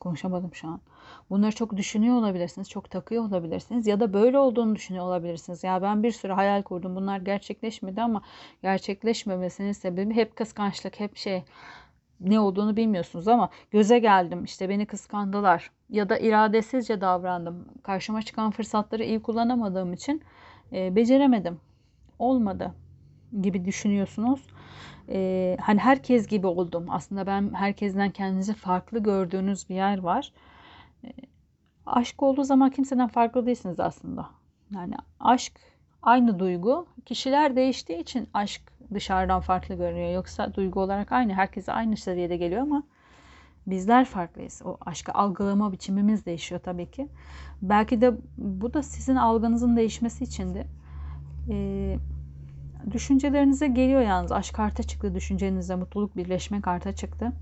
konuşamadım 0.00 0.54
şu 0.54 0.68
an. 0.68 0.80
Bunları 1.30 1.54
çok 1.54 1.76
düşünüyor 1.76 2.16
olabilirsiniz, 2.16 2.70
çok 2.70 2.90
takıyor 2.90 3.24
olabilirsiniz 3.24 3.86
ya 3.86 4.00
da 4.00 4.12
böyle 4.12 4.38
olduğunu 4.38 4.74
düşünüyor 4.76 5.04
olabilirsiniz. 5.04 5.64
Ya 5.64 5.82
ben 5.82 6.02
bir 6.02 6.10
sürü 6.10 6.32
hayal 6.32 6.62
kurdum. 6.62 6.96
Bunlar 6.96 7.18
gerçekleşmedi 7.18 8.02
ama 8.02 8.22
gerçekleşmemesinin 8.62 9.72
sebebi 9.72 10.14
hep 10.14 10.36
kıskançlık, 10.36 11.00
hep 11.00 11.16
şey 11.16 11.44
ne 12.20 12.40
olduğunu 12.40 12.76
bilmiyorsunuz 12.76 13.28
ama 13.28 13.50
göze 13.70 13.98
geldim 13.98 14.44
işte 14.44 14.68
beni 14.68 14.86
kıskandılar 14.86 15.70
ya 15.90 16.08
da 16.08 16.18
iradesizce 16.18 17.00
davrandım. 17.00 17.68
Karşıma 17.82 18.22
çıkan 18.22 18.50
fırsatları 18.50 19.04
iyi 19.04 19.22
kullanamadığım 19.22 19.92
için 19.92 20.22
e, 20.72 20.96
beceremedim. 20.96 21.60
Olmadı 22.18 22.74
gibi 23.42 23.64
düşünüyorsunuz. 23.64 24.46
E, 25.08 25.56
hani 25.60 25.78
herkes 25.78 26.26
gibi 26.26 26.46
oldum. 26.46 26.86
Aslında 26.90 27.26
ben 27.26 27.54
herkesten 27.54 28.10
kendinizi 28.10 28.54
farklı 28.54 29.02
gördüğünüz 29.02 29.68
bir 29.68 29.74
yer 29.74 29.98
var. 29.98 30.32
Aşk 31.86 32.22
olduğu 32.22 32.44
zaman 32.44 32.70
kimseden 32.70 33.08
farklı 33.08 33.46
değilsiniz 33.46 33.80
aslında. 33.80 34.30
Yani 34.74 34.94
aşk 35.20 35.52
aynı 36.02 36.38
duygu. 36.38 36.86
Kişiler 37.06 37.56
değiştiği 37.56 37.98
için 37.98 38.28
aşk 38.34 38.62
dışarıdan 38.94 39.40
farklı 39.40 39.74
görünüyor. 39.74 40.10
Yoksa 40.10 40.54
duygu 40.54 40.80
olarak 40.80 41.12
aynı. 41.12 41.34
Herkese 41.34 41.72
aynı 41.72 41.96
seviyede 41.96 42.36
geliyor 42.36 42.62
ama 42.62 42.82
bizler 43.66 44.04
farklıyız. 44.04 44.62
O 44.64 44.76
aşkı 44.86 45.12
algılama 45.12 45.72
biçimimiz 45.72 46.26
değişiyor 46.26 46.60
tabii 46.64 46.90
ki. 46.90 47.08
Belki 47.62 48.00
de 48.00 48.12
bu 48.38 48.74
da 48.74 48.82
sizin 48.82 49.16
algınızın 49.16 49.76
değişmesi 49.76 50.24
içindi. 50.24 50.66
Ee, 51.50 51.98
düşüncelerinize 52.92 53.68
geliyor 53.68 54.00
yalnız. 54.00 54.32
Aşk 54.32 54.54
karta 54.54 54.82
çıktı 54.82 55.14
düşüncenizde. 55.14 55.74
Mutluluk 55.74 56.16
birleşme 56.16 56.60
karta 56.60 56.94
çıktı. 56.94 57.32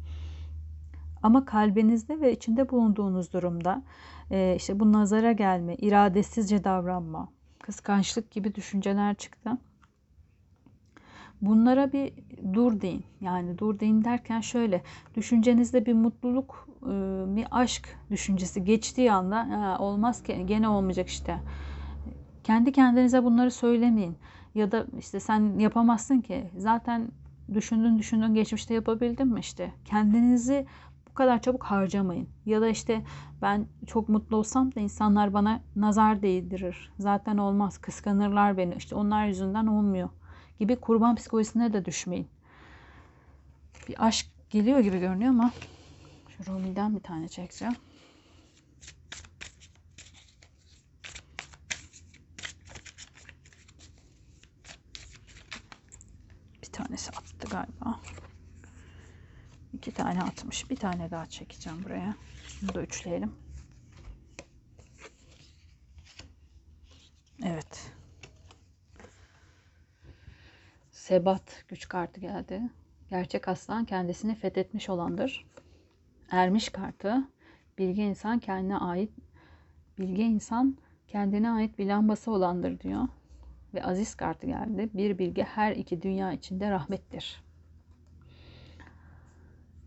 Ama 1.23 1.45
kalbinizde 1.45 2.21
ve 2.21 2.33
içinde 2.33 2.71
bulunduğunuz 2.71 3.33
durumda 3.33 3.83
e, 4.31 4.55
işte 4.57 4.81
bu 4.81 4.93
nazara 4.93 5.33
gelme, 5.33 5.75
iradesizce 5.75 6.65
davranma, 6.65 7.29
kıskançlık 7.63 8.31
gibi 8.31 8.55
düşünceler 8.55 9.15
çıktı. 9.15 9.51
Bunlara 11.43 11.93
bir 11.93 12.13
dur 12.55 12.81
deyin. 12.81 13.05
Yani 13.21 13.59
dur 13.59 13.81
deyin 13.81 14.05
derken 14.05 14.41
şöyle 14.41 14.83
düşüncenizde 15.17 15.87
bir 15.87 15.93
mutluluk, 15.93 16.69
e, 16.83 16.87
bir 17.37 17.47
aşk 17.51 17.97
düşüncesi 18.11 18.65
geçtiği 18.65 19.13
anda 19.13 19.77
olmaz 19.81 20.23
ki 20.23 20.47
gene 20.47 20.69
olmayacak 20.69 21.09
işte. 21.09 21.39
Kendi 22.45 22.73
kendinize 22.73 23.25
bunları 23.25 23.51
söylemeyin. 23.51 24.17
Ya 24.55 24.73
da 24.73 24.87
işte 24.99 25.21
sen 25.21 25.59
yapamazsın 25.59 26.21
ki. 26.21 26.51
Zaten 26.59 27.09
düşündün 27.55 27.99
düşündün 27.99 28.35
geçmişte 28.35 28.75
yapabildin 28.75 29.29
mi 29.29 29.41
işte. 29.41 29.73
Kendinizi 29.85 30.67
kadar 31.17 31.43
çabuk 31.43 31.65
harcamayın. 31.65 32.29
Ya 32.47 32.61
da 32.61 32.69
işte 32.69 33.03
ben 33.43 33.67
çok 33.87 34.09
mutlu 34.09 34.37
olsam 34.37 34.75
da 34.75 34.81
insanlar 34.81 35.35
bana 35.35 35.61
nazar 35.77 36.23
değdirir. 36.23 36.93
Zaten 36.99 37.39
olmaz. 37.39 37.79
Kıskanırlar 37.79 38.57
beni. 38.57 38.75
İşte 38.75 38.95
onlar 38.95 39.27
yüzünden 39.27 39.67
olmuyor 39.67 40.09
gibi 40.59 40.77
kurban 40.77 41.17
psikolojisine 41.17 41.73
de 41.73 41.85
düşmeyin. 41.85 42.29
Bir 43.89 44.07
aşk 44.07 44.27
geliyor 44.51 44.79
gibi 44.79 44.99
görünüyor 44.99 45.31
ama 45.31 45.51
şu 46.29 46.53
Rumi'den 46.53 46.95
bir 46.97 47.03
tane 47.03 47.29
çekeceğim. 47.29 47.77
Bir 56.63 56.73
tanesi 56.73 57.11
attı 57.11 57.49
galiba. 57.51 58.01
İki 59.77 59.93
tane 59.93 60.23
atmış. 60.23 60.71
Bir 60.71 60.77
tane 60.77 61.11
daha 61.11 61.27
çekeceğim 61.27 61.85
buraya. 61.85 62.15
Bunu 62.63 62.75
da 62.75 62.83
üçleyelim. 62.83 63.33
Evet. 67.45 67.93
Sebat 70.91 71.65
güç 71.69 71.89
kartı 71.89 72.21
geldi. 72.21 72.63
Gerçek 73.11 73.49
aslan 73.49 73.85
kendisini 73.85 74.35
fethetmiş 74.35 74.89
olandır. 74.89 75.47
Ermiş 76.31 76.69
kartı. 76.69 77.29
Bilge 77.79 78.03
insan 78.03 78.39
kendine 78.39 78.77
ait 78.77 79.11
bilge 79.99 80.23
insan 80.23 80.77
kendine 81.09 81.51
ait 81.51 81.79
bir 81.79 81.87
lambası 81.87 82.31
olandır 82.31 82.81
diyor. 82.81 83.09
Ve 83.75 83.85
aziz 83.85 84.15
kartı 84.15 84.47
geldi. 84.47 84.91
Bir 84.95 85.19
bilge 85.19 85.43
her 85.43 85.73
iki 85.73 86.03
dünya 86.03 86.33
içinde 86.33 86.71
rahmettir. 86.71 87.46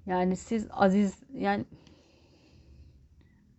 Yani 0.06 0.36
siz 0.36 0.68
aziz 0.72 1.20
yani 1.34 1.66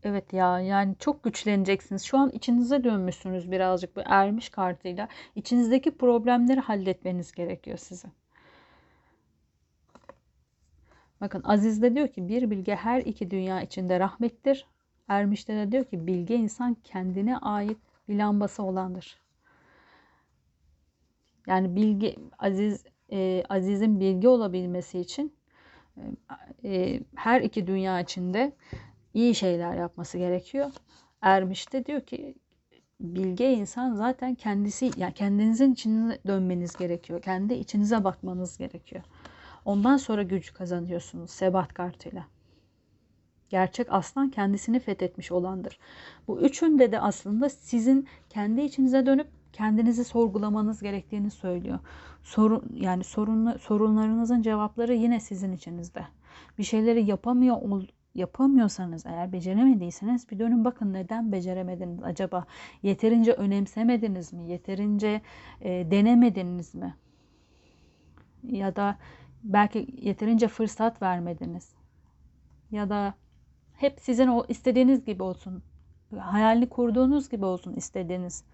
Evet 0.02 0.32
ya 0.32 0.60
yani 0.60 0.94
çok 0.98 1.24
güçleneceksiniz. 1.24 2.02
Şu 2.02 2.18
an 2.18 2.30
içinize 2.30 2.84
dönmüşsünüz 2.84 3.50
birazcık 3.50 3.96
bu 3.96 4.00
ermiş 4.04 4.48
kartıyla. 4.48 5.08
İçinizdeki 5.34 5.90
problemleri 5.96 6.60
halletmeniz 6.60 7.32
gerekiyor 7.32 7.78
sizin. 7.78 8.12
Bakın 11.20 11.42
Aziz 11.44 11.82
de 11.82 11.94
diyor 11.94 12.08
ki 12.08 12.28
bir 12.28 12.50
bilge 12.50 12.74
her 12.76 13.00
iki 13.00 13.30
dünya 13.30 13.62
içinde 13.62 14.00
rahmettir. 14.00 14.66
Ermiş'te 15.08 15.56
de 15.56 15.72
diyor 15.72 15.84
ki 15.84 16.06
bilge 16.06 16.36
insan 16.36 16.76
kendine 16.84 17.38
ait 17.38 17.78
bir 18.08 18.18
lambası 18.18 18.62
olandır. 18.62 19.18
Yani 21.46 21.76
bilgi 21.76 22.16
Aziz 22.38 22.84
e, 23.12 23.44
Aziz'in 23.48 24.00
bilgi 24.00 24.28
olabilmesi 24.28 25.00
için 25.00 25.39
her 27.14 27.40
iki 27.40 27.66
dünya 27.66 28.00
içinde 28.00 28.52
iyi 29.14 29.34
şeyler 29.34 29.76
yapması 29.76 30.18
gerekiyor. 30.18 30.72
Ermiş 31.22 31.72
de 31.72 31.86
diyor 31.86 32.00
ki 32.00 32.34
bilge 33.00 33.52
insan 33.52 33.94
zaten 33.94 34.34
kendisi 34.34 34.90
yani 34.96 35.14
kendinizin 35.14 35.72
içine 35.72 36.18
dönmeniz 36.26 36.76
gerekiyor. 36.76 37.22
Kendi 37.22 37.54
içinize 37.54 38.04
bakmanız 38.04 38.58
gerekiyor. 38.58 39.02
Ondan 39.64 39.96
sonra 39.96 40.22
güç 40.22 40.54
kazanıyorsunuz 40.54 41.30
sebat 41.30 41.74
kartıyla. 41.74 42.26
Gerçek 43.48 43.86
aslan 43.90 44.30
kendisini 44.30 44.80
fethetmiş 44.80 45.32
olandır. 45.32 45.78
Bu 46.28 46.40
üçünde 46.40 46.92
de 46.92 47.00
aslında 47.00 47.48
sizin 47.48 48.08
kendi 48.28 48.60
içinize 48.60 49.06
dönüp 49.06 49.28
kendinizi 49.52 50.04
sorgulamanız 50.04 50.82
gerektiğini 50.82 51.30
söylüyor. 51.30 51.78
Sorun 52.22 52.62
yani 52.74 53.04
sorun, 53.04 53.56
sorunlarınızın 53.56 54.42
cevapları 54.42 54.94
yine 54.94 55.20
sizin 55.20 55.52
içinizde. 55.52 56.04
Bir 56.58 56.64
şeyleri 56.64 57.10
yapamıyor 57.10 57.56
yapamıyorsanız 58.14 59.06
eğer 59.06 59.32
beceremediyseniz 59.32 60.30
bir 60.30 60.38
dönün 60.38 60.64
bakın 60.64 60.92
neden 60.92 61.32
beceremediniz 61.32 62.02
acaba? 62.02 62.46
Yeterince 62.82 63.32
önemsemediniz 63.32 64.32
mi? 64.32 64.50
Yeterince 64.50 65.20
e, 65.60 65.90
denemediniz 65.90 66.74
mi? 66.74 66.94
Ya 68.42 68.76
da 68.76 68.98
belki 69.42 69.86
yeterince 70.02 70.48
fırsat 70.48 71.02
vermediniz. 71.02 71.72
Ya 72.70 72.90
da 72.90 73.14
hep 73.76 74.00
sizin 74.00 74.26
o 74.26 74.44
istediğiniz 74.48 75.04
gibi 75.04 75.22
olsun. 75.22 75.62
Hayalini 76.18 76.68
kurduğunuz 76.68 77.28
gibi 77.28 77.44
olsun 77.44 77.72
istediğiniz. 77.74 78.44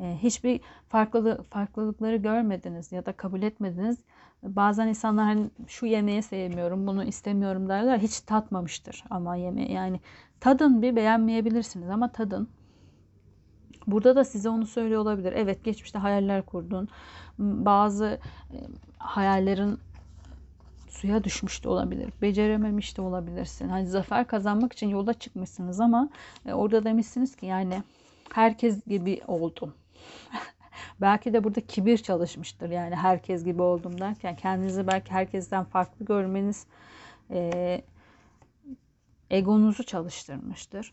E, 0.00 0.18
hiçbir 0.22 0.60
farklılık 0.88 1.50
farklılıkları 1.50 2.16
görmediniz 2.16 2.92
ya 2.92 3.06
da 3.06 3.12
kabul 3.12 3.42
etmediniz 3.42 3.98
Bazen 4.42 4.88
insanlar 4.88 5.24
hani 5.24 5.50
şu 5.66 5.86
yemeği 5.86 6.22
sevmiyorum, 6.22 6.86
bunu 6.86 7.04
istemiyorum 7.04 7.68
derler. 7.68 7.98
Hiç 7.98 8.20
tatmamıştır 8.20 9.04
ama 9.10 9.36
yemeği. 9.36 9.72
Yani 9.72 10.00
tadın 10.40 10.82
bir 10.82 10.96
beğenmeyebilirsiniz 10.96 11.90
ama 11.90 12.12
tadın. 12.12 12.48
Burada 13.86 14.16
da 14.16 14.24
size 14.24 14.48
onu 14.48 14.66
söylüyor 14.66 15.00
olabilir. 15.00 15.32
Evet 15.36 15.64
geçmişte 15.64 15.98
hayaller 15.98 16.42
kurdun. 16.42 16.88
Bazı 17.38 18.20
e, 18.52 18.58
hayallerin 18.98 19.78
suya 20.88 21.24
düşmüş 21.24 21.64
de 21.64 21.68
olabilir. 21.68 22.12
Becerememiş 22.22 22.96
de 22.96 23.02
olabilirsin. 23.02 23.68
Hani 23.68 23.86
zafer 23.86 24.26
kazanmak 24.26 24.72
için 24.72 24.88
yola 24.88 25.14
çıkmışsınız 25.14 25.80
ama 25.80 26.08
e, 26.46 26.52
orada 26.52 26.84
demişsiniz 26.84 27.36
ki 27.36 27.46
yani 27.46 27.82
herkes 28.32 28.84
gibi 28.86 29.20
oldum. 29.26 29.74
Belki 31.00 31.32
de 31.32 31.44
burada 31.44 31.60
kibir 31.60 31.98
çalışmıştır. 31.98 32.70
Yani 32.70 32.96
herkes 32.96 33.44
gibi 33.44 33.62
oldum 33.62 34.00
derken 34.00 34.36
kendinizi 34.36 34.86
belki 34.86 35.10
herkesten 35.10 35.64
farklı 35.64 36.04
görmeniz 36.04 36.66
e, 37.30 37.82
egonuzu 39.30 39.84
çalıştırmıştır. 39.86 40.92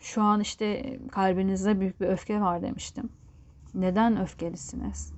Şu 0.00 0.22
an 0.22 0.40
işte 0.40 0.98
kalbinizde 1.12 1.80
büyük 1.80 2.00
bir 2.00 2.06
öfke 2.06 2.40
var 2.40 2.62
demiştim. 2.62 3.10
Neden 3.74 4.20
öfkelisiniz? 4.20 5.12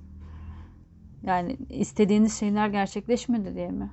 Yani 1.23 1.57
istediğiniz 1.69 2.39
şeyler 2.39 2.67
gerçekleşmedi 2.67 3.55
diye 3.55 3.71
mi? 3.71 3.91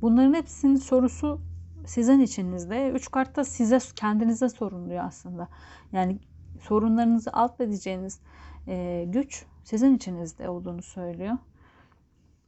Bunların 0.00 0.34
hepsinin 0.34 0.76
sorusu 0.76 1.40
sizin 1.86 2.20
içinizde. 2.20 2.90
Üç 2.90 3.10
kartta 3.10 3.44
size 3.44 3.78
kendinize 3.96 4.48
sorumluyor 4.48 5.04
aslında. 5.04 5.48
Yani 5.92 6.18
sorunlarınızı 6.62 7.30
alt 7.32 7.60
edeceğiniz 7.60 8.20
e, 8.68 9.04
güç 9.08 9.44
sizin 9.64 9.96
içinizde 9.96 10.48
olduğunu 10.48 10.82
söylüyor. 10.82 11.38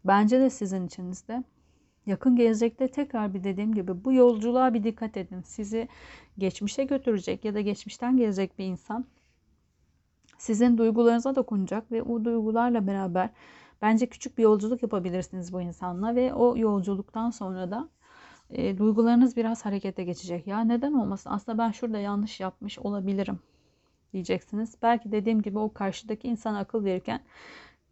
Bence 0.05 0.41
de 0.41 0.51
sizin 0.51 0.87
içinizde. 0.87 1.45
Yakın 2.07 2.37
gelecekte 2.37 2.89
tekrar 2.89 3.35
bir 3.35 3.45
dediğim 3.45 3.75
gibi 3.75 4.05
bu 4.05 4.13
yolculuğa 4.13 4.75
bir 4.75 4.85
dikkat 4.85 5.17
edin. 5.17 5.41
Sizi 5.41 5.89
geçmişe 6.39 6.85
götürecek 6.85 7.45
ya 7.45 7.55
da 7.55 7.61
geçmişten 7.61 8.17
gelecek 8.17 8.59
bir 8.59 8.65
insan 8.65 9.07
sizin 10.39 10.79
duygularınıza 10.79 11.37
dokunacak 11.37 11.93
ve 11.93 12.03
o 12.03 12.25
duygularla 12.25 12.87
beraber 12.87 13.31
Bence 13.85 14.07
küçük 14.07 14.39
bir 14.39 14.43
yolculuk 14.43 14.83
yapabilirsiniz 14.83 15.53
bu 15.53 15.61
insanla 15.61 16.15
ve 16.15 16.35
o 16.35 16.57
yolculuktan 16.57 17.31
sonra 17.31 17.71
da 17.71 17.89
e, 18.51 18.79
duygularınız 18.79 19.37
biraz 19.37 19.65
harekete 19.65 20.05
geçecek. 20.05 20.47
Ya 20.47 20.61
neden 20.61 20.93
olmasın? 20.93 21.31
Aslında 21.31 21.59
ben 21.59 21.71
şurada 21.71 21.99
yanlış 21.99 22.41
yapmış 22.41 22.79
olabilirim 22.79 23.39
diyeceksiniz. 24.15 24.75
Belki 24.83 25.13
dediğim 25.13 25.43
gibi 25.43 25.59
o 25.59 25.73
karşıdaki 25.73 26.29
insana 26.29 26.59
akıl 26.59 26.85
verirken 26.85 27.21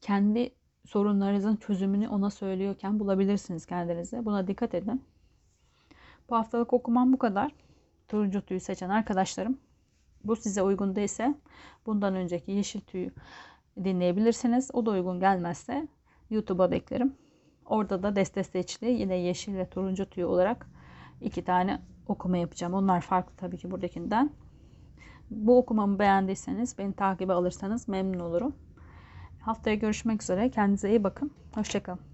kendi 0.00 0.54
sorunlarınızın 0.85 1.56
çözümünü 1.56 2.08
ona 2.08 2.30
söylüyorken 2.30 3.00
bulabilirsiniz 3.00 3.66
kendinize. 3.66 4.24
Buna 4.24 4.46
dikkat 4.46 4.74
edin. 4.74 5.04
Bu 6.30 6.37
haftalık 6.37 6.72
okumam 6.72 7.12
bu 7.12 7.18
kadar. 7.18 7.52
Turuncu 8.08 8.42
tüyü 8.42 8.61
seçen 8.61 8.88
arkadaşlarım. 8.88 9.58
Bu 10.24 10.37
size 10.37 10.62
uygun 10.62 10.96
değilse 10.96 11.35
bundan 11.87 12.14
önceki 12.14 12.52
yeşil 12.52 12.80
tüyü 12.80 13.11
dinleyebilirsiniz. 13.85 14.70
O 14.72 14.87
da 14.87 14.90
uygun 14.90 15.20
gelmezse 15.20 15.88
YouTube'a 16.30 16.70
beklerim. 16.70 17.16
Orada 17.66 18.02
da 18.02 18.16
deste 18.16 18.44
seçili 18.44 18.90
yine 18.90 19.16
yeşil 19.16 19.56
ve 19.56 19.70
turuncu 19.70 20.11
tüyü 20.11 20.26
olarak 20.26 20.66
iki 21.20 21.44
tane 21.44 21.82
okuma 22.08 22.37
yapacağım. 22.37 22.74
Onlar 22.74 23.00
farklı 23.00 23.37
tabii 23.37 23.58
ki 23.58 23.70
buradakinden. 23.70 24.30
Bu 25.36 25.58
okumamı 25.58 25.98
beğendiyseniz 25.98 26.78
beni 26.78 26.92
takibe 26.92 27.32
alırsanız 27.32 27.88
memnun 27.88 28.20
olurum. 28.20 28.52
Haftaya 29.40 29.76
görüşmek 29.76 30.22
üzere. 30.22 30.50
Kendinize 30.50 30.90
iyi 30.90 31.04
bakın. 31.04 31.30
Hoşçakalın. 31.54 32.12